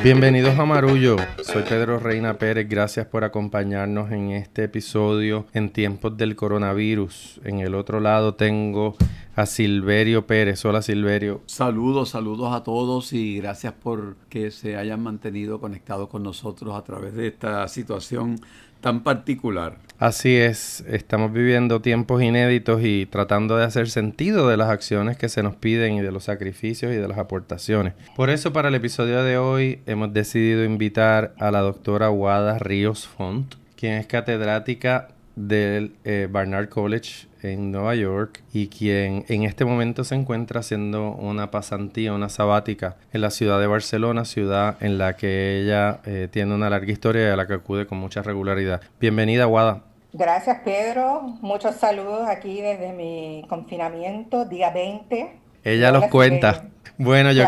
[0.00, 6.16] Bienvenidos a Marullo, soy Pedro Reina Pérez, gracias por acompañarnos en este episodio en tiempos
[6.16, 7.40] del coronavirus.
[7.44, 8.96] En el otro lado tengo
[9.38, 10.64] a Silverio Pérez.
[10.64, 11.42] Hola Silverio.
[11.46, 16.82] Saludos, saludos a todos y gracias por que se hayan mantenido conectados con nosotros a
[16.82, 18.40] través de esta situación
[18.80, 19.78] tan particular.
[20.00, 25.28] Así es, estamos viviendo tiempos inéditos y tratando de hacer sentido de las acciones que
[25.28, 27.94] se nos piden y de los sacrificios y de las aportaciones.
[28.16, 33.06] Por eso para el episodio de hoy hemos decidido invitar a la doctora Wada Ríos
[33.06, 39.64] Font, quien es catedrática del eh, Barnard College en Nueva York y quien en este
[39.64, 44.98] momento se encuentra haciendo una pasantía, una sabática en la ciudad de Barcelona, ciudad en
[44.98, 48.22] la que ella eh, tiene una larga historia y a la que acude con mucha
[48.22, 48.80] regularidad.
[49.00, 49.82] Bienvenida, Guada.
[50.12, 51.22] Gracias, Pedro.
[51.40, 55.36] Muchos saludos aquí desde mi confinamiento, día 20.
[55.64, 56.68] Ella los cuenta.
[56.96, 57.44] Bueno, yo,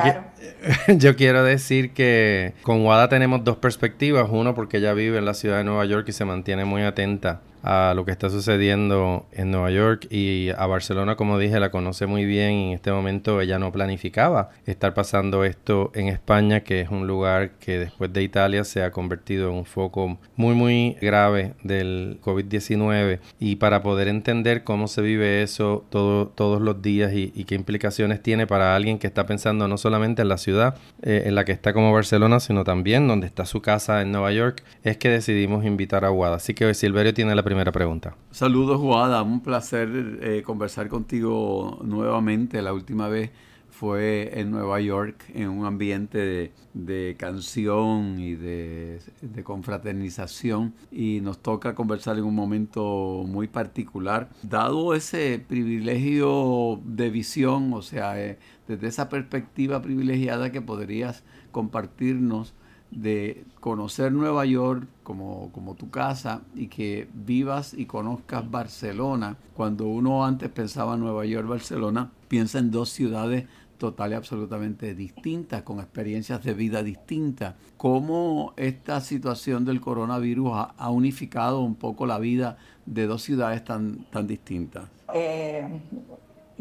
[0.89, 4.29] yo quiero decir que con Wada tenemos dos perspectivas.
[4.31, 7.41] Uno, porque ella vive en la ciudad de Nueva York y se mantiene muy atenta
[7.63, 12.07] a lo que está sucediendo en Nueva York y a Barcelona, como dije, la conoce
[12.07, 16.81] muy bien y en este momento ella no planificaba estar pasando esto en España, que
[16.81, 20.97] es un lugar que después de Italia se ha convertido en un foco muy, muy
[21.01, 27.13] grave del COVID-19 y para poder entender cómo se vive eso todo, todos los días
[27.15, 31.25] y, qué implicaciones tiene para alguien que está pensando no solamente en la ciudad eh,
[31.27, 34.63] en la que está como Barcelona, sino también donde está su casa en Nueva York,
[34.85, 36.37] es que decidimos invitar a Guada.
[36.37, 38.15] Así que Silverio tiene la primera pregunta.
[38.31, 39.25] Saludos, Guada.
[39.25, 42.63] Un placer eh, conversar contigo nuevamente.
[42.63, 43.33] La última vez
[43.69, 49.01] fue en Nueva York, en un ambiente de, canción y de,
[49.43, 50.75] confraternización.
[50.93, 54.29] Y nos toca conversar en un momento muy particular.
[54.45, 62.55] Dado ese privilegio de visión, o sea, eh, desde esa perspectiva privilegiada que podrías compartirnos
[62.91, 69.37] de conocer Nueva York como, como, tu casa y que vivas y conozcas Barcelona.
[69.55, 73.47] Cuando uno antes pensaba en Nueva York, Barcelona, piensa en dos ciudades
[73.81, 77.55] total y absolutamente distintas, con experiencias de vida distintas.
[77.77, 84.05] ¿Cómo esta situación del coronavirus ha, unificado un poco la vida de dos ciudades tan,
[84.11, 84.89] tan distintas?
[85.15, 85.67] Eh,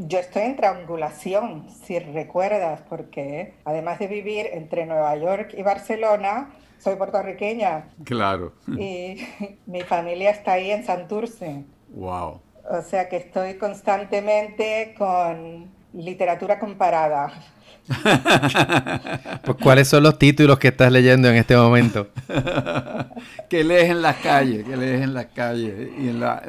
[0.07, 6.51] yo estoy en triangulación, si recuerdas, porque además de vivir entre Nueva York y Barcelona,
[6.77, 7.89] soy puertorriqueña.
[8.05, 8.53] Claro.
[8.67, 9.17] Y
[9.65, 11.65] mi familia está ahí en Santurce.
[11.89, 12.39] Wow.
[12.71, 17.33] O sea que estoy constantemente con literatura comparada.
[19.43, 22.07] pues, ¿cuáles son los títulos que estás leyendo en este momento?
[23.49, 26.43] que lees en las calles, que lees en las calles y en, la,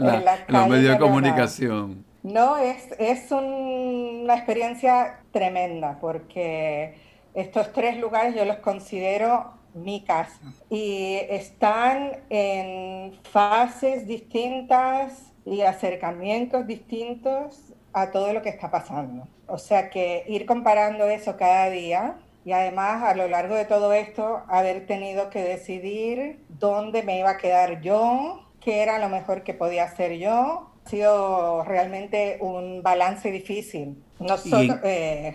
[0.46, 2.09] los medios de comunicación.
[2.22, 6.94] No, es, es una experiencia tremenda porque
[7.34, 16.66] estos tres lugares yo los considero mi casa y están en fases distintas y acercamientos
[16.66, 19.26] distintos a todo lo que está pasando.
[19.46, 23.92] O sea que ir comparando eso cada día y además a lo largo de todo
[23.92, 29.42] esto haber tenido que decidir dónde me iba a quedar yo, qué era lo mejor
[29.42, 34.02] que podía hacer yo ha sido realmente un balance difícil.
[34.84, 35.34] Eh,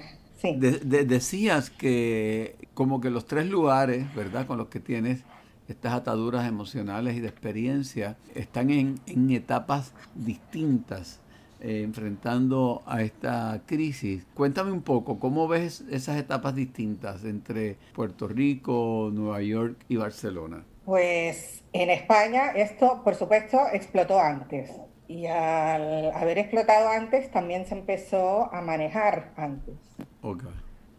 [1.06, 4.45] decías que como que los tres lugares, ¿verdad?
[4.45, 5.23] Con los que tienes
[5.67, 9.00] estas ataduras emocionales y de experiencia, están en,
[9.31, 11.19] etapas distintas.
[11.62, 14.27] Eh, enfrentando a esta crisis.
[14.35, 20.63] Cuéntame un poco, ¿cómo ves esas etapas distintas entre Puerto Rico, Nueva York y Barcelona?
[20.83, 24.69] Pues en España esto, por supuesto, explotó antes.
[25.07, 29.75] Y al haber explotado antes, también se empezó a manejar antes.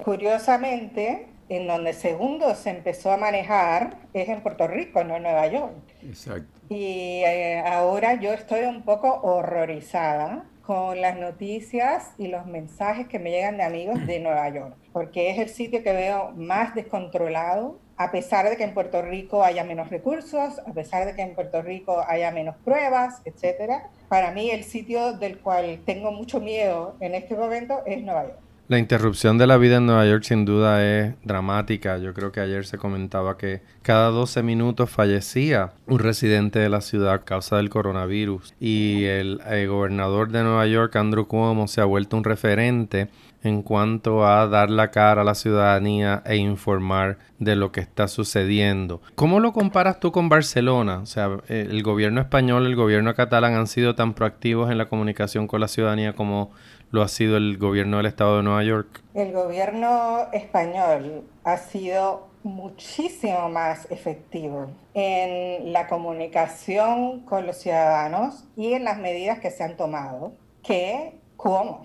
[0.02, 5.46] Curiosamente, en donde segundo se empezó a manejar es en Puerto Rico, no en Nueva
[5.46, 5.74] York.
[6.02, 6.60] Exacto.
[6.68, 13.20] Y eh, ahora yo estoy un poco horrorizada con las noticias y los mensajes que
[13.20, 17.78] me llegan de amigos de Nueva York, porque es el sitio que veo más descontrolado,
[17.96, 21.34] a pesar de que en Puerto Rico haya menos recursos, a pesar de que en
[21.34, 23.90] Puerto Rico haya menos pruebas, etcétera.
[24.08, 28.45] Para mí el sitio del cual tengo mucho miedo en este momento es Nueva York.
[28.68, 31.98] La interrupción de la vida en Nueva York sin duda es dramática.
[31.98, 36.80] Yo creo que ayer se comentaba que cada 12 minutos fallecía un residente de la
[36.80, 38.54] ciudad a causa del coronavirus.
[38.58, 43.08] Y el, el gobernador de Nueva York, Andrew Cuomo, se ha vuelto un referente
[43.46, 48.08] en cuanto a dar la cara a la ciudadanía e informar de lo que está
[48.08, 49.00] sucediendo.
[49.14, 50.98] ¿Cómo lo comparas tú con Barcelona?
[50.98, 55.46] O sea, el gobierno español, el gobierno catalán han sido tan proactivos en la comunicación
[55.46, 56.50] con la ciudadanía como
[56.96, 59.02] lo ha sido el gobierno del estado de Nueva York?
[59.12, 68.72] El gobierno español ha sido muchísimo más efectivo en la comunicación con los ciudadanos y
[68.72, 70.32] en las medidas que se han tomado
[70.62, 71.84] que cómo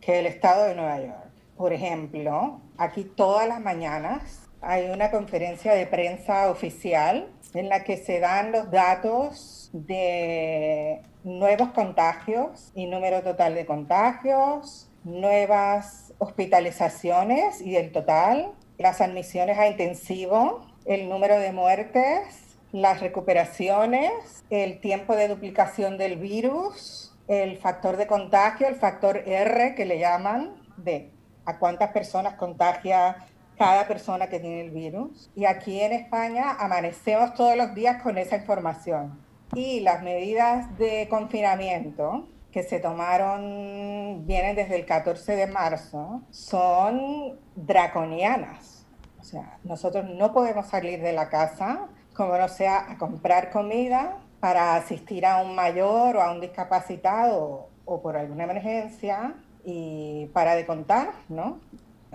[0.00, 1.32] que el estado de Nueva York.
[1.56, 7.96] Por ejemplo, aquí todas las mañanas hay una conferencia de prensa oficial en la que
[7.96, 17.76] se dan los datos de nuevos contagios y número total de contagios, nuevas hospitalizaciones y
[17.76, 25.28] el total, las admisiones a intensivo, el número de muertes, las recuperaciones, el tiempo de
[25.28, 31.10] duplicación del virus, el factor de contagio, el factor R que le llaman, de
[31.44, 33.26] a cuántas personas contagia
[33.58, 35.30] cada persona que tiene el virus.
[35.34, 39.31] Y aquí en España amanecemos todos los días con esa información.
[39.54, 47.38] Y las medidas de confinamiento que se tomaron, vienen desde el 14 de marzo, son
[47.56, 48.86] draconianas.
[49.20, 54.18] O sea, nosotros no podemos salir de la casa, como no sea a comprar comida
[54.40, 59.34] para asistir a un mayor o a un discapacitado o por alguna emergencia
[59.64, 61.60] y para de contar, ¿no?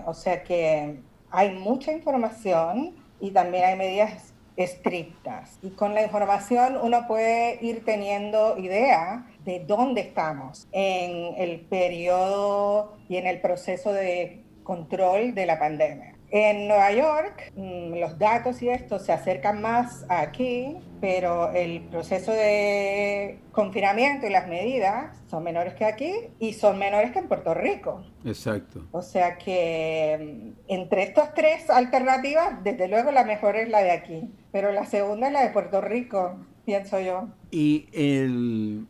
[0.06, 1.00] O sea que
[1.30, 4.27] hay mucha información y también hay medidas
[4.58, 5.58] estrictas.
[5.62, 12.98] Y con la información uno puede ir teniendo idea de dónde estamos en el periodo
[13.08, 16.17] y en el proceso de control de la pandemia.
[16.30, 22.32] En Nueva York, mm, los datos y esto se acercan más aquí, pero el proceso
[22.32, 27.54] de confinamiento y las medidas son menores que aquí y son menores que en Puerto
[27.54, 28.04] Rico.
[28.26, 28.86] Exacto.
[28.92, 33.92] O sea que mm, entre estas tres alternativas, desde luego la mejor es la de
[33.92, 36.36] aquí, pero la segunda es la de Puerto Rico,
[36.66, 37.28] pienso yo.
[37.50, 38.86] Y el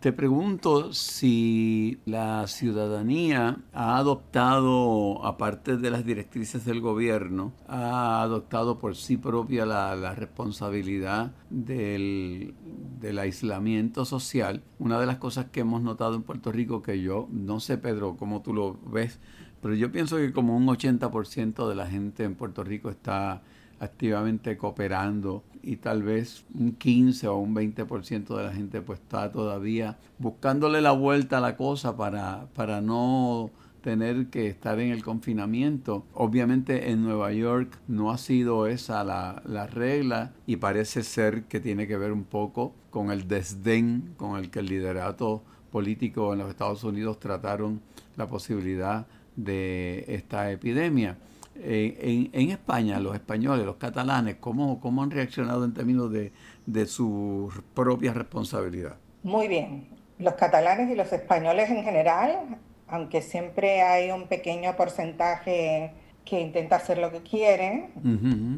[0.00, 8.78] te pregunto si la ciudadanía ha adoptado, aparte de las directrices del gobierno, ha adoptado
[8.78, 12.54] por sí propia la, responsabilidad del,
[13.00, 14.62] del, aislamiento social.
[14.78, 18.16] Una de las cosas que hemos notado en Puerto Rico, que yo no sé, Pedro,
[18.16, 19.18] cómo tú lo ves,
[19.60, 23.42] pero yo pienso que como un 80% de la gente en Puerto Rico está
[23.78, 29.30] activamente cooperando y tal vez un 15 o un 20% de la gente pues está
[29.30, 33.50] todavía buscándole la vuelta a la cosa para, para no
[33.82, 36.04] tener que estar en el confinamiento.
[36.14, 41.60] Obviamente en Nueva York no ha sido esa la, la, regla y parece ser que
[41.60, 46.40] tiene que ver un poco con el desdén con el que el liderato político en
[46.40, 47.80] los Estados Unidos trataron
[48.16, 49.06] la posibilidad
[49.36, 51.16] de esta epidemia
[51.54, 56.32] en, España, los españoles, los catalanes, ¿cómo, cómo han reaccionado en términos de,
[56.66, 58.96] de su propia responsabilidad?
[59.22, 59.88] Muy bien.
[60.18, 62.58] Los catalanes y los españoles en general,
[62.88, 65.92] aunque siempre hay un pequeño porcentaje
[66.24, 67.90] que intenta hacer lo que quiere,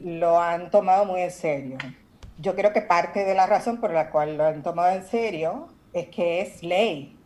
[0.04, 1.78] lo han tomado muy en serio.
[2.38, 5.68] Yo creo que parte de la razón por la cual lo han tomado en serio
[5.92, 7.16] es que es ley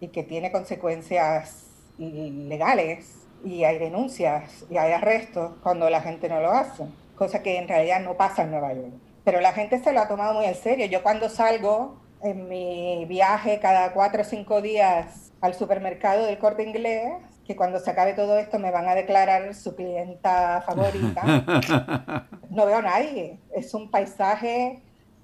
[0.00, 1.66] y que tiene consecuencias
[1.98, 6.84] legales y hay denuncias y hay arrestos cuando la gente no lo hace,
[7.16, 8.92] cosa que en realidad no pasa en Nueva York.
[9.24, 10.86] Pero la gente se lo ha tomado muy en serio.
[10.86, 16.62] Yo cuando salgo en mi viaje cada cuatro o cinco días al supermercado del corte
[16.62, 17.12] inglés,
[17.44, 21.22] que cuando se acabe todo esto me van a declarar su clienta favorita,
[22.50, 23.38] no veo a nadie.
[23.54, 24.80] Es un paisaje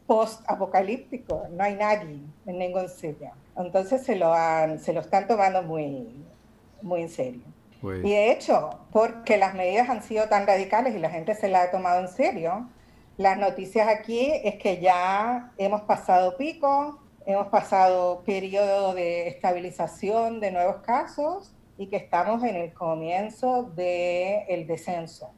[0.06, 3.30] post-apocalíptico, no hay nadie en ningún sitio.
[3.56, 6.24] Entonces se lo, han, se lo están tomando muy,
[6.82, 7.42] muy en serio.
[7.80, 11.48] Pues y de hecho, porque las medidas han sido tan radicales y la gente se
[11.48, 12.68] las ha tomado en serio,
[13.16, 20.50] las noticias aquí es que ya hemos pasado pico, hemos pasado periodo de estabilización de
[20.50, 25.30] nuevos casos y que estamos en el comienzo del el descenso.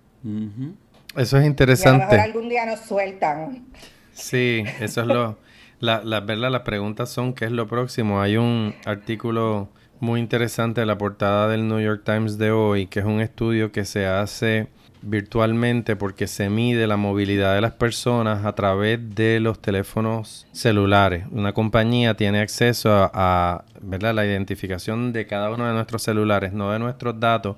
[1.16, 1.98] Eso es interesante.
[1.98, 3.66] Y a lo mejor algún día nos sueltan.
[4.12, 5.38] Sí, eso es lo...
[5.80, 6.50] La, la, ¿verdad?
[6.50, 8.20] Las preguntas son qué es lo próximo.
[8.20, 13.06] Hay un artículo muy interesante la portada del New York Times de hoy, que es
[13.06, 14.68] un estudio que se hace
[15.02, 21.24] virtualmente porque se mide la movilidad de las personas a través de los teléfonos celulares.
[21.30, 24.14] Una compañía tiene acceso a, ¿verdad?
[24.14, 27.56] la identificación de cada uno de nuestros celulares, no de nuestros datos,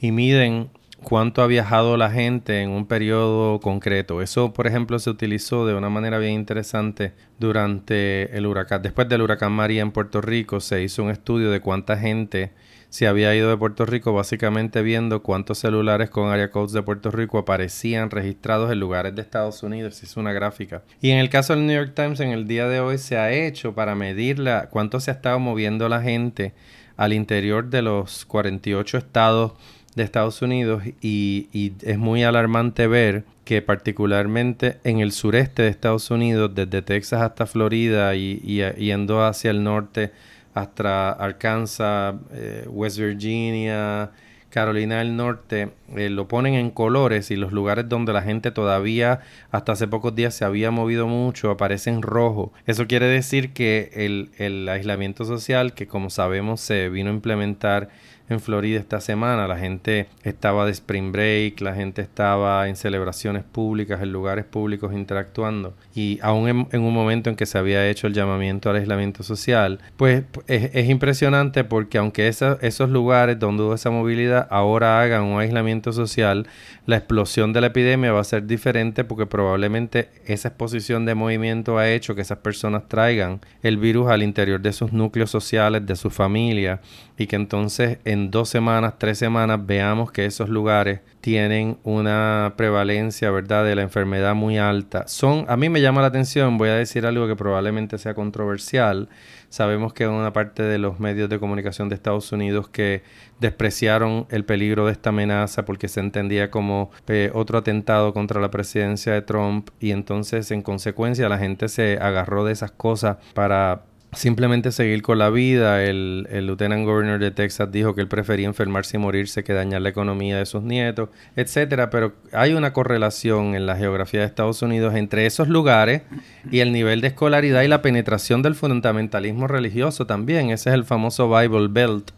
[0.00, 0.70] y miden
[1.02, 4.22] cuánto ha viajado la gente en un periodo concreto.
[4.22, 8.82] Eso, por ejemplo, se utilizó de una manera bien interesante durante el huracán.
[8.82, 12.52] Después del huracán María en Puerto Rico, se hizo un estudio de cuánta gente
[12.90, 17.12] se había ido de Puerto Rico, básicamente viendo cuántos celulares con área codes de Puerto
[17.12, 19.94] Rico aparecían registrados en lugares de Estados Unidos.
[19.94, 20.82] Se hizo una gráfica.
[21.00, 23.32] Y en el caso del New York Times, en el día de hoy se ha
[23.32, 26.52] hecho para medir cuánto se ha estado moviendo la gente
[26.96, 29.52] al interior de los 48 estados
[29.94, 36.10] de Estados Unidos y, es muy alarmante ver que particularmente en el sureste de Estados
[36.10, 38.38] Unidos, desde Texas hasta Florida y,
[38.76, 40.12] yendo hacia el norte
[40.54, 44.10] hasta Arkansas, eh, West Virginia,
[44.50, 49.20] Carolina del Norte, eh, lo ponen en colores y los lugares donde la gente todavía
[49.52, 52.52] hasta hace pocos días se había movido mucho aparecen rojo.
[52.66, 57.90] Eso quiere decir que el, el aislamiento social, que como sabemos se vino a implementar
[58.30, 59.46] en Florida esta semana.
[59.46, 64.92] La gente estaba de spring break, la gente estaba en celebraciones públicas, en lugares públicos
[64.94, 65.74] interactuando.
[65.94, 69.80] Y aún en, un momento en que se había hecho el llamamiento al aislamiento social,
[69.96, 75.92] pues es, impresionante porque aunque esos lugares donde hubo esa movilidad ahora hagan un aislamiento
[75.92, 76.46] social,
[76.86, 81.78] la explosión de la epidemia va a ser diferente porque probablemente esa exposición de movimiento
[81.78, 85.96] ha hecho que esas personas traigan el virus al interior de sus núcleos sociales, de
[85.96, 86.80] su familia,
[87.16, 93.30] y que entonces en dos semanas, tres semanas veamos que esos lugares tienen una prevalencia,
[93.30, 95.06] ¿verdad?, de la enfermedad muy alta.
[95.06, 99.08] Son, a mí me llama la atención, voy a decir algo que probablemente sea controversial.
[99.48, 103.02] Sabemos que una parte de los medios de comunicación de Estados Unidos que
[103.40, 108.50] despreciaron el peligro de esta amenaza porque se entendía como eh, otro atentado contra la
[108.50, 113.82] presidencia de Trump y entonces en consecuencia la gente se agarró de esas cosas para
[114.12, 115.84] simplemente seguir con la vida.
[115.84, 119.82] El, el lieutenant governor de Texas dijo que él prefería enfermarse y morirse que dañar
[119.82, 121.90] la economía de sus nietos, etcétera.
[121.90, 126.02] Pero hay una correlación en la geografía de Estados Unidos entre esos lugares
[126.50, 130.50] y el nivel de escolaridad y la penetración del fundamentalismo religioso también.
[130.50, 132.10] Ese es el famoso Bible Belt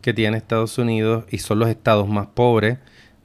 [0.00, 2.78] que tiene Estados Unidos y son los estados más pobres.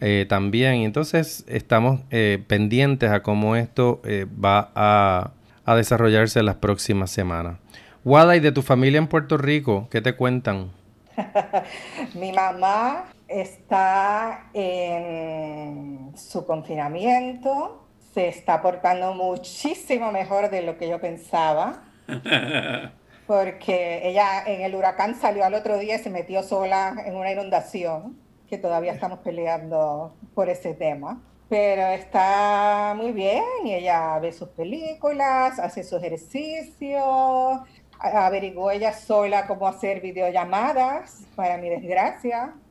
[0.03, 6.39] Eh, también, y entonces estamos eh, pendientes a cómo esto eh, va a, a desarrollarse
[6.39, 7.60] en las próximas semanas.
[8.03, 9.87] Wada, ¿y de tu familia en Puerto Rico?
[9.91, 10.71] ¿Qué te cuentan?
[12.15, 20.99] Mi mamá está en su confinamiento, se está portando muchísimo mejor de lo que yo
[20.99, 21.83] pensaba,
[23.27, 27.31] porque ella en el huracán salió al otro día y se metió sola en una
[27.31, 28.17] inundación,
[28.49, 31.21] que todavía estamos peleando por ese tema.
[31.51, 37.65] Pero está muy bien y ella ve sus películas, hace su ejercicio,
[38.01, 42.53] averiguó ella sola cómo hacer videollamadas, para mi desgracia.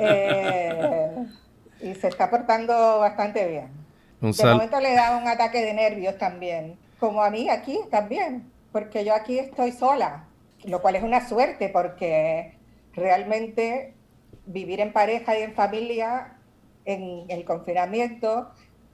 [0.00, 1.26] Eh,
[1.80, 3.68] y se está portando bastante bien.
[4.20, 9.04] de momento le da un ataque de nervios también, como a mí aquí también, porque
[9.04, 10.24] yo aquí estoy sola,
[10.64, 12.58] lo cual es una suerte porque
[12.94, 13.94] realmente
[14.46, 16.38] vivir en pareja y en familia
[16.84, 18.50] en el confinamiento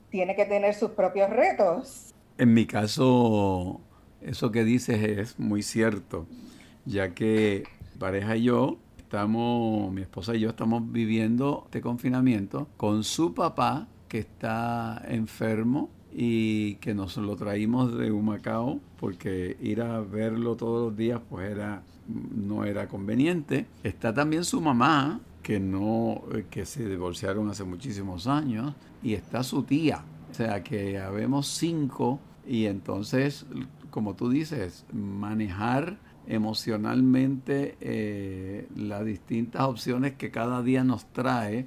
[0.09, 2.13] tiene que tener sus propios retos.
[2.37, 3.81] En mi caso,
[4.25, 6.25] eso que dices es muy cierto,
[6.85, 7.63] ya que
[7.99, 13.87] pareja y yo estamos, mi esposa y yo estamos viviendo este confinamiento con su papá
[14.07, 20.87] que está enfermo y que nos lo traímos de Humacao porque ir a verlo todos
[20.87, 23.65] los días pues era no era conveniente.
[23.83, 29.63] Está también su mamá que no que se divorciaron hace muchísimos años y está su
[29.63, 30.03] tía.
[30.31, 33.45] O sea que habemos cinco y entonces
[33.95, 35.97] como tú dices, manejar
[36.27, 41.65] emocionalmente eh, las distintas opciones que cada día nos trae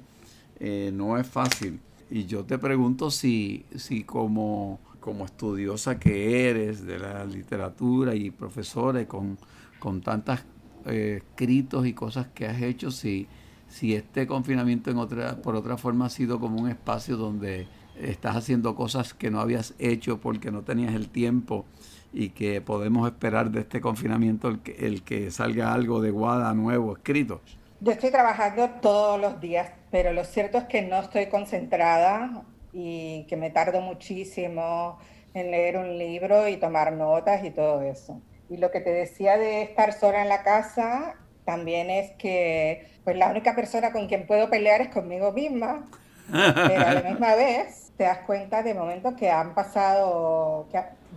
[0.59, 1.79] eh, no es fácil.
[2.11, 8.29] Y yo te pregunto si, si como, como estudiosa que eres de la literatura y
[8.29, 9.39] profesora con,
[9.79, 10.39] con tantos
[10.85, 13.25] eh, escritos y cosas que has hecho, si,
[13.67, 17.67] si este confinamiento en otra, por otra forma ha sido como un espacio donde
[17.99, 21.65] estás haciendo cosas que no habías hecho porque no tenías el tiempo
[22.11, 26.53] y que podemos esperar de este confinamiento el que, el que salga algo de Guada
[26.53, 27.41] nuevo escrito?
[27.81, 33.25] Yo estoy trabajando todos los días, pero lo cierto es que no estoy concentrada y
[33.29, 34.97] que me tardo muchísimo
[35.33, 38.19] en leer un libro y tomar notas y todo eso.
[38.49, 43.15] Y lo que te decía de estar sola en la casa también es que pues
[43.15, 45.85] la única persona con quien puedo pelear es conmigo misma,
[46.29, 50.67] pero a la misma vez te das cuenta de momentos que han pasado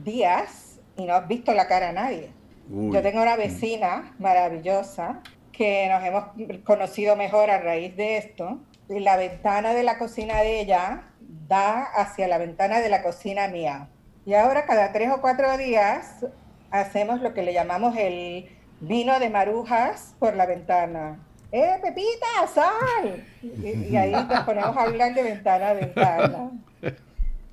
[0.04, 2.30] días y no has visto la cara a nadie.
[2.68, 5.20] Yo tengo una vecina maravillosa
[5.52, 8.60] que nos hemos conocido mejor a raíz de esto.
[8.88, 11.04] Y la ventana de la cocina de ella
[11.48, 13.88] da hacia la ventana de la cocina mía.
[14.24, 16.24] Y ahora cada tres o cuatro días
[16.70, 18.48] hacemos lo que le llamamos el
[18.80, 21.18] vino de marujas por la ventana.
[21.50, 23.24] ¡Eh, Pepita, sal!
[23.42, 26.50] Y, y ahí nos ponemos a hablar de ventana a ventana.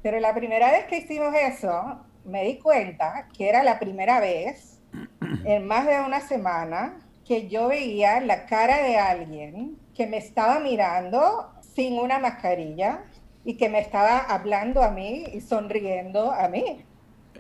[0.01, 4.79] Pero la primera vez que hicimos eso, me di cuenta que era la primera vez
[5.45, 10.59] en más de una semana que yo veía la cara de alguien que me estaba
[10.59, 13.03] mirando sin una mascarilla
[13.45, 16.83] y que me estaba hablando a mí y sonriendo a mí.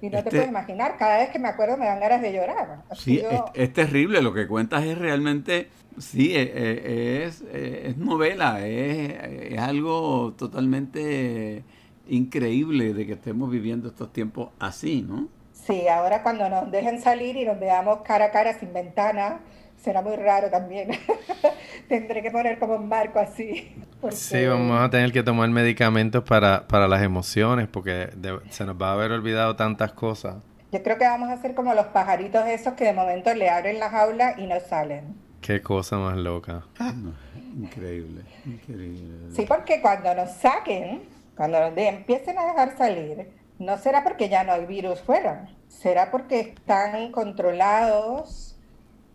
[0.01, 2.33] Y no te este puedes imaginar, cada vez que me acuerdo me dan ganas de
[2.33, 2.83] llorar.
[2.93, 3.21] sí,
[3.53, 10.33] es, terrible, lo que cuentas es realmente, sí, e, e, es, es, novela, es, algo
[10.37, 11.63] totalmente
[12.09, 15.27] increíble de que estemos viviendo estos tiempos así, ¿no?
[15.53, 19.39] Sí, ahora cuando nos dejen salir y nos veamos cara a cara sin ventana,
[19.77, 20.89] será muy raro también.
[21.87, 23.75] Tendré que poner como un marco así.
[24.11, 28.09] Sí, vamos a tener que tomar medicamentos para, para las emociones porque
[28.49, 30.37] se nos va a haber olvidado tantas cosas.
[30.71, 33.79] Yo creo que vamos a ser como los pajaritos esos que de momento le abren
[33.79, 35.15] la jaula y no salen.
[35.41, 36.63] Qué cosa más loca.
[37.57, 39.33] increíble, increíble.
[39.33, 41.01] Sí, porque cuando nos saquen,
[41.39, 43.29] cuando empiecen a dejar salir,
[43.59, 48.57] no será porque ya no hay virus fuera, será porque están controlados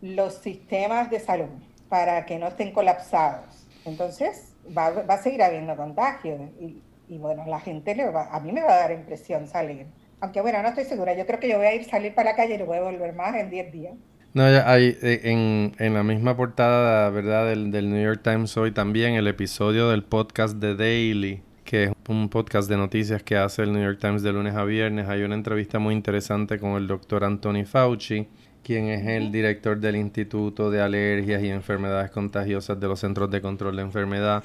[0.00, 1.50] los sistemas de salud
[1.90, 3.66] para que no estén colapsados.
[3.84, 8.62] Entonces, va, a seguir habiendo contagios y, bueno, la gente le va, a mí me
[8.62, 9.84] va a dar impresión salir.
[10.20, 11.12] Aunque bueno, no estoy segura.
[11.12, 12.84] Yo creo que yo voy a ir salir para la calle y no voy a
[12.84, 13.94] volver más en 10 días.
[14.32, 17.50] No, hay, eh, en, en, la misma portada, ¿verdad?
[17.50, 21.92] Del, del, New York Times hoy también el episodio del podcast The Daily, que es
[22.08, 25.08] un podcast de noticias que hace el New York Times de lunes a viernes.
[25.08, 28.28] Hay una entrevista muy interesante con el doctor Anthony Fauci
[28.64, 33.40] quien es el director del Instituto de Alergias y Enfermedades Contagiosas de los Centros de
[33.40, 34.42] Control de Enfermedad.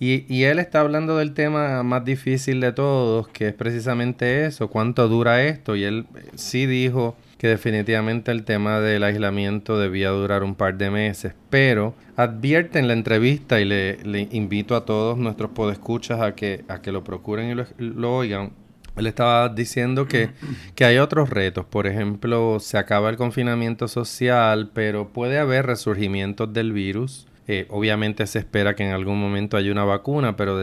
[0.00, 4.68] Y, y, él está hablando del tema más difícil de todos, que es precisamente eso,
[4.68, 5.76] cuánto dura esto.
[5.76, 10.90] Y él sí dijo que definitivamente el tema del aislamiento debía durar un par de
[10.90, 16.34] meses, pero advierte en la entrevista y le, le invito a todos nuestros podescuchas a
[16.34, 18.50] que, a que lo procuren y lo, lo oigan
[18.98, 20.30] él estaba diciendo que,
[20.74, 21.64] que, hay otros retos.
[21.64, 27.26] Por ejemplo, se acaba el confinamiento social, pero puede haber resurgimientos del virus.
[27.50, 30.60] Eh, obviamente se espera que en algún momento haya una vacuna, pero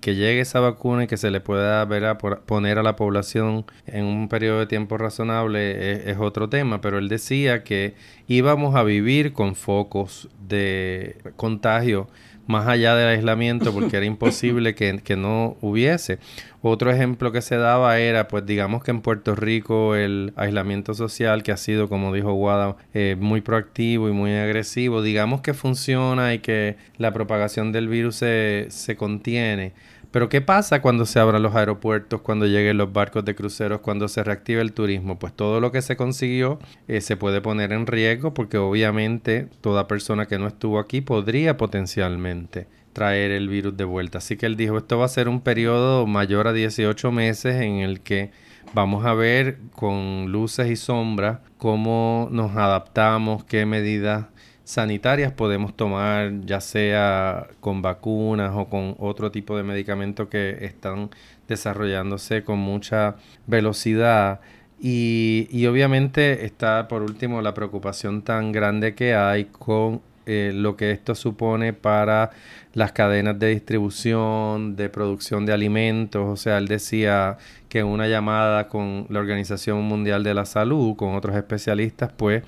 [0.00, 3.66] que llegue esa vacuna y que se le pueda ver a poner a la población
[3.86, 6.80] en un periodo de tiempo razonable es, otro tema.
[6.80, 7.94] Pero él decía que
[8.28, 12.06] íbamos a vivir con focos de contagio
[12.50, 16.18] más allá del aislamiento porque era imposible que, que no hubiese.
[16.62, 21.42] Otro ejemplo que se daba era, pues digamos que en Puerto Rico el aislamiento social,
[21.42, 26.34] que ha sido, como dijo Guada, eh, muy proactivo y muy agresivo, digamos que funciona
[26.34, 29.72] y que la propagación del virus se, se contiene.
[30.10, 34.08] Pero ¿qué pasa cuando se abran los aeropuertos, cuando lleguen los barcos de cruceros, cuando
[34.08, 35.18] se reactive el turismo?
[35.18, 39.86] Pues todo lo que se consiguió eh, se puede poner en riesgo porque obviamente toda
[39.86, 44.18] persona que no estuvo aquí podría potencialmente traer el virus de vuelta.
[44.18, 47.76] Así que él dijo, esto va a ser un periodo mayor a 18 meses en
[47.76, 48.32] el que
[48.74, 54.26] vamos a ver con luces y sombras cómo nos adaptamos, qué medidas
[54.70, 61.10] sanitarias podemos tomar, ya sea con vacunas o con otro tipo de medicamentos que están
[61.48, 64.40] desarrollándose con mucha velocidad.
[64.80, 70.76] Y, y obviamente está por último la preocupación tan grande que hay con eh, lo
[70.76, 72.30] que esto supone para
[72.72, 76.22] las cadenas de distribución, de producción de alimentos.
[76.28, 80.94] O sea, él decía que en una llamada con la Organización Mundial de la Salud,
[80.96, 82.44] con otros especialistas, pues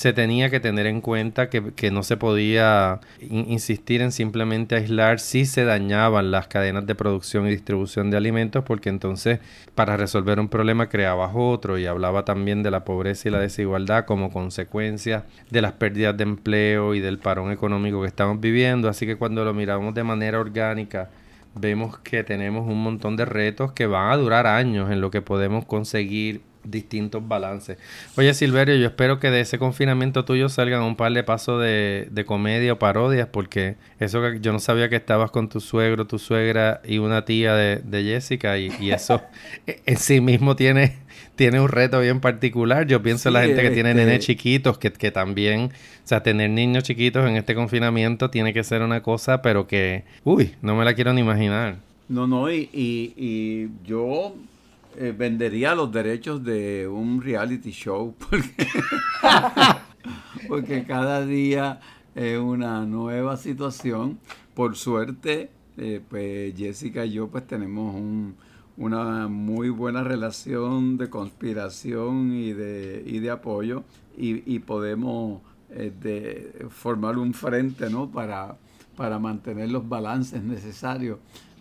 [0.00, 5.44] se tenía que tener en cuenta que, no se podía insistir en simplemente aislar si
[5.44, 9.40] se dañaban las cadenas de producción y distribución de alimentos, porque entonces
[9.74, 14.06] para resolver un problema creabas otro y hablaba también de la pobreza y la desigualdad
[14.06, 18.88] como consecuencia de las pérdidas de empleo y del parón económico que estamos viviendo.
[18.88, 21.10] Así que cuando lo miramos de manera orgánica,
[21.54, 25.20] vemos que tenemos un montón de retos que van a durar años en lo que
[25.20, 27.78] podemos conseguir distintos balances.
[28.16, 32.08] Oye, Silverio, yo espero que de ese confinamiento tuyo salgan un par de pasos de,
[32.10, 36.06] de comedia o parodias, porque eso que yo no sabía que estabas con tu suegro,
[36.06, 39.22] tu suegra y una tía de, Jessica, y, eso
[39.66, 40.96] en sí mismo tiene,
[41.36, 42.86] tiene un reto bien particular.
[42.86, 45.70] Yo pienso en la gente que tiene nenes este chiquitos, que, que también,
[46.04, 50.04] o sea, tener niños chiquitos en este confinamiento tiene que ser una cosa, pero que,
[50.24, 51.76] uy, no me la quiero ni imaginar.
[52.08, 54.34] No, no, y, y, y yo
[54.96, 58.14] eh, vendería los derechos de un reality show
[60.48, 61.80] porque, cada día
[62.14, 64.18] es una nueva situación.
[64.54, 67.94] Por suerte, eh, pues Jessica y yo pues tenemos
[68.76, 73.84] una muy buena relación de conspiración y de, y de apoyo
[74.16, 78.10] y, podemos eh, formar un frente ¿no?
[78.10, 78.56] para,
[78.96, 81.18] para mantener los balances necesarios,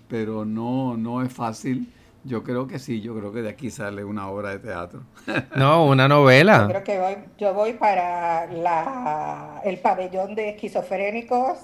[0.07, 1.87] pero no, no es fácil
[2.23, 5.03] Yo creo que sí, yo creo que de aquí sale una obra de teatro.
[5.55, 6.63] No, una novela.
[6.63, 11.57] Yo creo que voy, yo voy para la, el pabellón de esquizofrénicos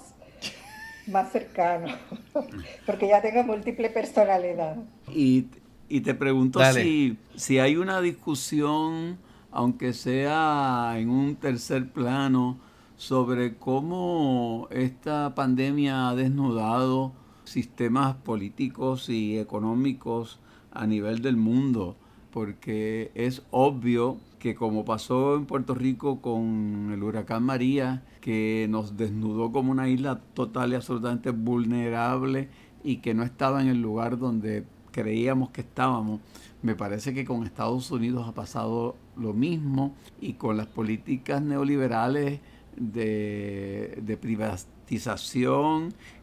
[1.07, 1.87] más cercano,
[2.85, 4.77] porque ya tengo múltiple personalidad.
[5.13, 5.47] Y,
[5.87, 9.17] y te pregunto si, si hay una discusión,
[9.51, 12.57] aunque sea en un tercer plano,
[12.97, 17.13] sobre cómo esta pandemia ha desnudado
[17.45, 20.39] sistemas políticos y económicos
[20.71, 21.95] a nivel del mundo,
[22.31, 28.97] porque es obvio que como pasó en Puerto Rico con el huracán María, que nos
[28.97, 32.49] desnudó como una isla total y absolutamente vulnerable
[32.83, 36.21] y que no estaba en el lugar donde creíamos que estábamos.
[36.61, 42.39] Me parece que con Estados Unidos ha pasado lo mismo y con las políticas neoliberales
[42.77, 44.17] de, de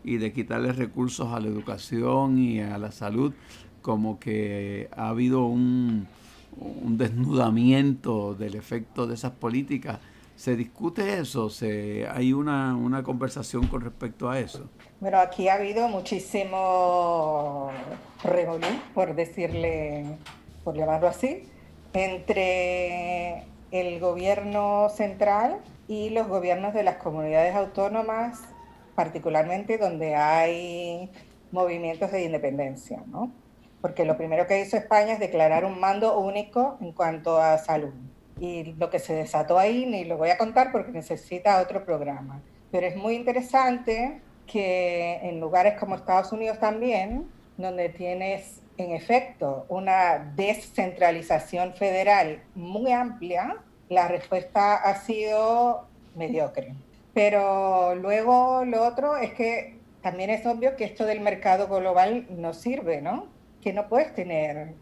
[0.05, 3.33] y de quitarle recursos a la educación y a la salud,
[3.81, 6.07] como que ha habido un,
[6.57, 9.99] un desnudamiento del efecto de esas políticas.
[10.37, 11.51] ¿Se discute eso?
[11.51, 14.69] ¿Se, ¿Hay una, una conversación con respecto a eso?
[15.01, 17.71] Bueno, aquí ha habido muchísimo
[18.25, 20.17] revolú, por decirle,
[20.65, 21.45] por llamarlo así,
[21.93, 25.59] entre el gobierno central
[25.93, 28.41] y los gobiernos de las comunidades autónomas,
[28.95, 31.11] particularmente donde hay
[31.51, 33.31] movimientos de independencia, ¿no?
[33.83, 37.93] Porque lo primero que hizo España es declarar un mando único en cuanto a salud.
[38.41, 42.41] Y lo que se desató ahí ni lo voy a contar porque necesita otro programa.
[42.71, 47.29] Pero es muy interesante que en lugares como Estados Unidos también,
[47.59, 53.59] donde tienes en efecto una descentralización federal muy amplia,
[53.93, 56.75] la respuesta ha sido mediocre.
[57.15, 62.55] Pero luego lo otro es que también es obvio que esto del mercado global no
[62.55, 63.27] sirve, ¿no?
[63.61, 64.75] Que no puedes tener...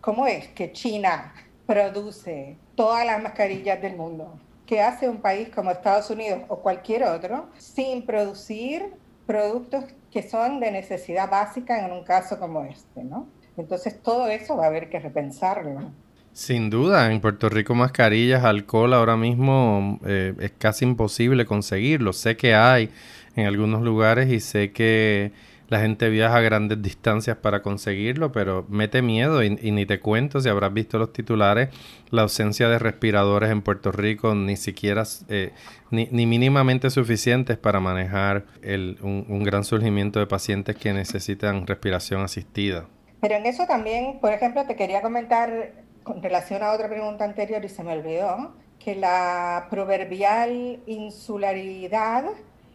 [0.00, 1.34] ¿Cómo es que China
[1.66, 4.40] produce todas las mascarillas del mundo?
[4.66, 8.94] ¿Qué hace un país como Estados Unidos o cualquier otro sin producir
[9.26, 13.28] productos que son de necesidad básica en un caso como este, ¿no?
[13.56, 15.92] Entonces todo eso va a haber que repensarlo.
[16.32, 22.12] Sin duda, en Puerto Rico mascarillas, alcohol ahora mismo eh, es casi imposible conseguirlo.
[22.12, 22.90] Sé que hay
[23.36, 25.32] en algunos lugares y sé que
[25.68, 30.40] la gente viaja a grandes distancias para conseguirlo, pero mete miedo y, ni te cuento
[30.40, 31.70] si habrás visto los titulares,
[32.10, 35.52] la ausencia de respiradores en Puerto Rico ni siquiera, eh,
[35.90, 42.22] ni, mínimamente suficientes para manejar el, un, un gran surgimiento de pacientes que necesitan respiración
[42.22, 42.86] asistida.
[43.20, 45.72] Pero en eso también, por ejemplo, te quería comentar
[46.10, 52.24] con relación a otra pregunta anterior y se me olvidó, que la proverbial insularidad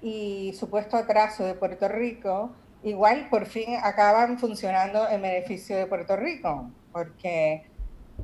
[0.01, 2.51] y supuesto atraso de Puerto Rico
[2.83, 7.65] igual por fin acaban funcionando en beneficio de Puerto Rico, porque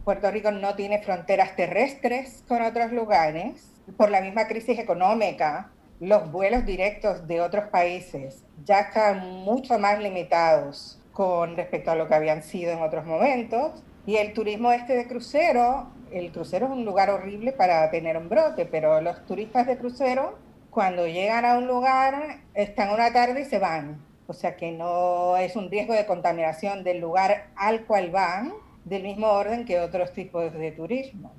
[0.05, 3.69] Puerto Rico no tiene fronteras terrestres con otros lugares.
[3.97, 9.99] Por la misma crisis económica, los vuelos directos de otros países ya están mucho más
[9.99, 13.83] limitados con respecto a lo que habían sido en otros momentos.
[14.11, 18.27] Y el turismo este de crucero, el crucero es un lugar horrible para tener un
[18.27, 20.37] brote, pero los turistas de crucero,
[20.69, 24.01] cuando llegan a un lugar, están una tarde y se van.
[24.27, 28.51] O sea que no es un riesgo de contaminación del lugar al cual van,
[28.83, 31.31] del mismo orden que otros tipos de turismo.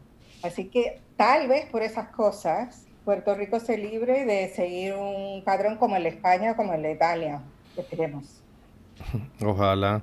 [0.42, 5.76] Así que tal vez por esas cosas, Puerto Rico se libre de seguir un patrón
[5.76, 7.42] como el de España o como el de Italia.
[7.76, 8.42] Esperemos.
[9.44, 10.02] Ojalá.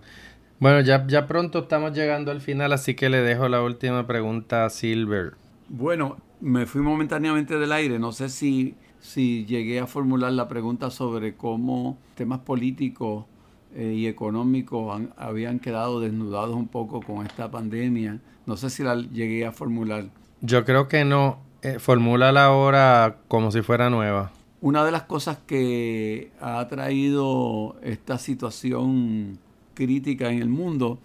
[0.60, 4.66] Bueno, ya, ya pronto estamos llegando al final, así que le dejo la última pregunta
[4.66, 5.36] a Silver.
[5.70, 7.98] Bueno, me fui momentáneamente del aire.
[7.98, 13.26] No sé si, si llegué a formular la pregunta sobre cómo temas políticos
[13.74, 18.20] eh, y económicos habían quedado desnudados un poco con esta pandemia.
[18.46, 20.06] No sé si la llegué a formular.
[20.42, 21.40] Yo creo que no.
[21.62, 24.32] Eh, formúlala ahora como si fuera nueva.
[24.62, 29.40] Una de las cosas que ha traído esta situación
[29.80, 31.00] crítica en el mundo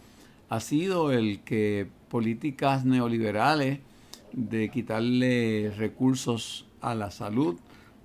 [0.48, 3.78] ha sido el que políticas neoliberales
[4.32, 7.54] de quitarle recursos a la salud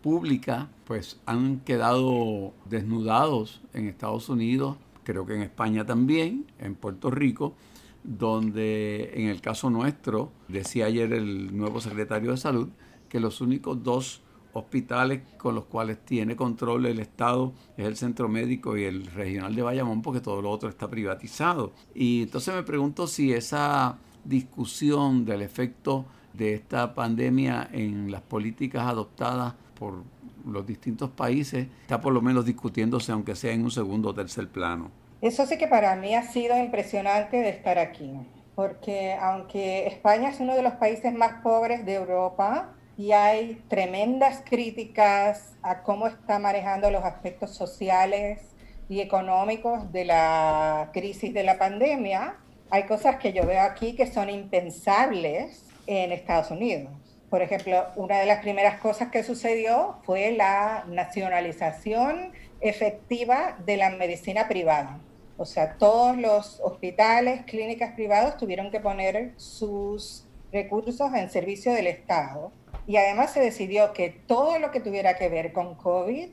[0.04, 7.10] pública, pues han quedado desnudados en Estados Unidos, creo que en España también, en Puerto
[7.10, 7.56] Rico,
[8.04, 12.70] donde en el caso nuestro, decía ayer el nuevo secretario de salud,
[13.10, 14.22] que los únicos dos
[14.54, 19.56] hospitales con los cuales tiene control el Estado es el Centro Médico y el Regional
[19.56, 21.72] de Bayamón porque todo lo otro está privatizado.
[21.94, 28.86] Y entonces me pregunto si esa discusión del efecto de esta pandemia en las políticas
[28.86, 30.04] adoptadas por
[30.46, 34.48] los distintos países está por lo menos discutiéndose aunque sea en un segundo o tercer
[34.50, 34.92] plano.
[35.22, 38.12] Eso sí que para mí ha sido impresionante de estar aquí,
[38.56, 44.44] porque aunque España es uno de los países más pobres de Europa y hay tremendas
[44.44, 48.42] críticas a cómo está manejando los aspectos sociales
[48.90, 52.36] y económicos de la crisis de la pandemia,
[52.70, 56.92] hay cosas que yo veo aquí que son impensables en Estados Unidos.
[57.30, 63.92] Por ejemplo, una de las primeras cosas que sucedió fue la nacionalización efectiva de la
[63.92, 65.00] medicina privada.
[65.38, 71.88] O sea, todos los hospitales, clínicas privados tuvieron que poner sus recursos en servicio del
[71.88, 72.52] Estado.
[72.88, 76.30] Y además se decidió que todo lo que tuviera que ver con COVID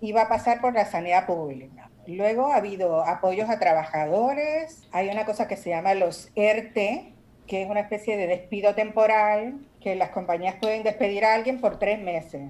[0.00, 1.90] iba a pasar por la sanidad pública.
[2.06, 7.12] Luego ha habido apoyos a trabajadores, hay una cosa que se llama los ERTE,
[7.46, 11.78] que es una especie de despido temporal, que las compañías pueden despedir a alguien por
[11.78, 12.42] tres meses.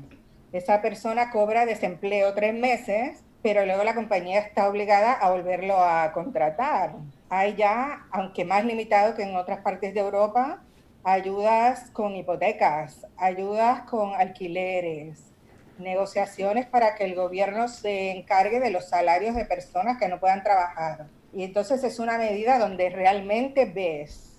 [0.53, 6.13] Esa persona cobra desempleo tres meses, pero luego la compañía está obligada a volverlo a
[6.13, 6.93] contratar.
[7.29, 10.63] Hay ya, aunque más limitado que en otras partes de Europa,
[11.05, 15.33] ayudas con hipotecas, ayudas con alquileres,
[15.79, 20.43] negociaciones para que el gobierno se encargue de los salarios de personas que no puedan
[20.43, 21.07] trabajar.
[21.33, 24.39] Y entonces es una medida donde realmente ves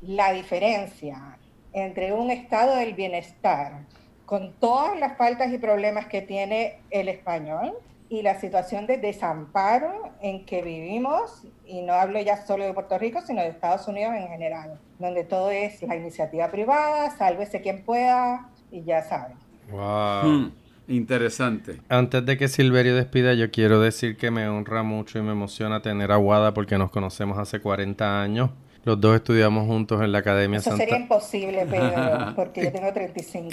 [0.00, 1.38] la diferencia
[1.72, 3.84] entre un estado del bienestar
[4.26, 7.74] con todas las faltas y problemas que tiene el español
[8.10, 12.98] y la situación de desamparo en que vivimos, y no hablo ya solo de Puerto
[12.98, 17.84] Rico, sino de Estados Unidos en general, donde todo es la iniciativa privada, sálvese quien
[17.84, 19.36] pueda, y ya saben.
[19.70, 20.22] Wow.
[20.24, 20.52] Hmm.
[20.88, 21.82] Interesante.
[21.90, 25.82] Antes de que Silverio despida, yo quiero decir que me honra mucho y me emociona
[25.82, 28.50] tener a Guada porque nos conocemos hace 40 años.
[28.84, 33.50] Los dos estudiamos juntos en la Academia Eso sería imposible, Pedro, porque yo tengo 35.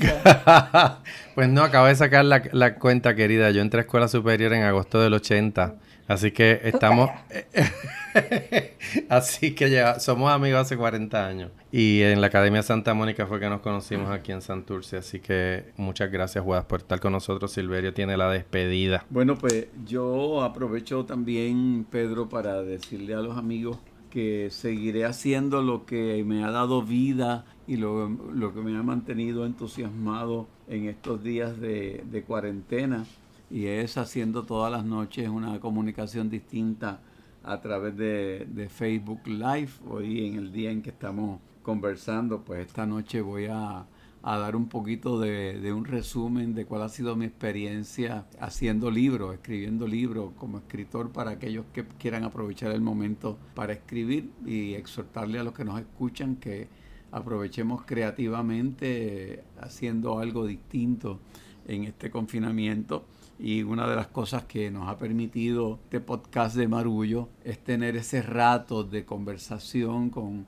[1.35, 3.51] pues no, acabo de sacar la, la, cuenta, querida.
[3.51, 5.75] Yo entré a escuela superior en agosto del 80.
[6.07, 7.09] Así que estamos...
[9.09, 11.51] Así que ya somos amigos hace 40 años.
[11.71, 14.97] Y en la Academia Santa Mónica fue que nos conocimos aquí en Santurce.
[14.97, 17.51] Así que muchas gracias, Juan, por estar con nosotros.
[17.51, 19.05] Silverio tiene la despedida.
[19.09, 23.79] Bueno, pues yo aprovecho también, Pedro, para decirle a los amigos
[24.15, 28.08] que seguiré haciendo lo que me ha dado vida y lo,
[28.54, 33.04] que me ha mantenido entusiasmado en estos días de, de cuarentena
[33.51, 37.01] y es haciendo todas las noches una comunicación distinta
[37.43, 39.71] a través de, Facebook Live.
[39.86, 43.86] Hoy en el día en que estamos conversando, pues esta noche voy a,
[44.25, 49.88] dar un poquito de, un resumen de cuál ha sido mi experiencia haciendo libros, escribiendo
[49.88, 55.43] libros como escritor para aquellos que quieran aprovechar el momento para escribir y exhortarle a
[55.43, 56.67] los que nos escuchan que
[57.11, 61.19] aprovechemos creativamente haciendo algo distinto
[61.67, 63.05] en este confinamiento.
[63.38, 67.95] Y una de las cosas que nos ha permitido este podcast de Marullo es tener
[67.95, 70.47] ese rato de conversación con,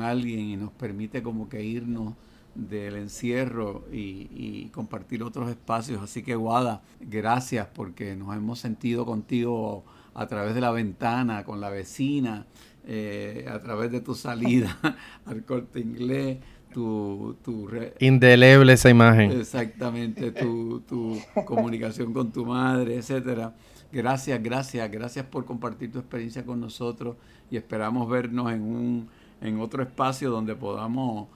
[0.00, 2.14] alguien y nos permite como que irnos
[2.54, 6.02] del encierro y, compartir otros espacios.
[6.02, 11.60] Así que Guada, gracias porque nos hemos sentido contigo a través de la ventana, con
[11.60, 12.46] la vecina,
[12.86, 14.78] eh, a través de tu salida
[15.26, 16.38] al corte inglés
[16.72, 17.68] tu, tu
[18.00, 19.30] indeleble esa imagen.
[19.30, 23.54] Exactamente, tu, tu comunicación con tu madre, etcétera.
[23.92, 27.16] Gracias, gracias, gracias por compartir tu experiencia con nosotros
[27.48, 29.08] y esperamos vernos en un
[29.40, 31.28] en otro espacio donde podamos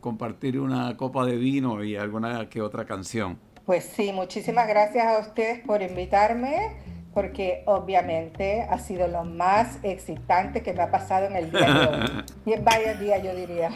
[0.00, 3.38] compartir una copa de vino y alguna que otra canción.
[3.64, 6.76] Pues sí, muchísimas gracias a ustedes por invitarme,
[7.12, 11.86] porque obviamente ha sido lo más excitante que me ha pasado en el día de
[11.86, 12.24] hoy.
[12.44, 13.70] Y en varios días, yo diría.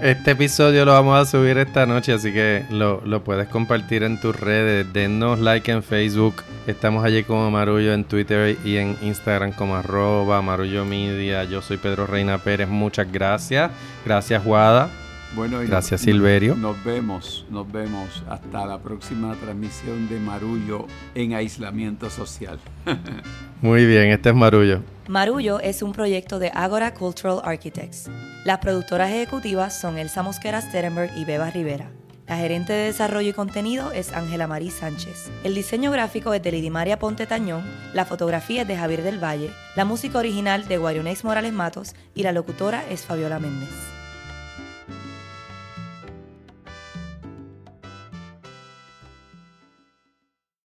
[0.00, 4.38] Este episodio lo vamos a subir esta noche, así que lo, puedes compartir en tus
[4.38, 4.92] redes.
[4.92, 6.42] Denos like en Facebook.
[6.66, 11.44] Estamos allí como Marullo en Twitter y en Instagram como arroba Marullo Media.
[11.44, 12.68] Yo soy Pedro Reina Pérez.
[12.68, 13.70] Muchas gracias.
[14.04, 14.88] Gracias, Guada.
[15.34, 16.54] Bueno, gracias, Silverio.
[16.54, 22.58] Nos vemos, nos vemos hasta la próxima transmisión de Marullo en aislamiento social.
[23.60, 24.82] Muy bien, este es Marullo.
[25.08, 28.08] Marullo es un proyecto de Agora Cultural Architects.
[28.44, 31.90] Las productoras ejecutivas son Elsa Mosquera Sterenberg y Beba Rivera.
[32.28, 35.30] La gerente de desarrollo y contenido es Ángela Marí Sánchez.
[35.42, 39.50] El diseño gráfico es de Lidimaria Ponte Tañón, la fotografía es de Javier del Valle,
[39.74, 43.97] la música original de Guarionex Morales Matos y la locutora es Fabiola Méndez.